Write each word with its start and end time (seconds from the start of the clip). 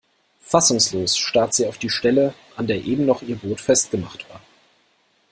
Fassungslos 0.39 1.15
starrt 1.15 1.53
sie 1.53 1.67
auf 1.67 1.77
die 1.77 1.91
Stelle, 1.91 2.33
an 2.55 2.65
der 2.65 2.83
eben 2.83 3.05
noch 3.05 3.21
ihr 3.21 3.35
Boot 3.35 3.61
festgemacht 3.61 4.27
war. 4.31 4.41